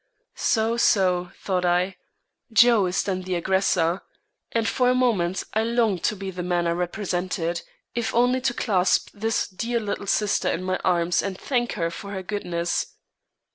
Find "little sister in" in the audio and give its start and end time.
9.79-10.63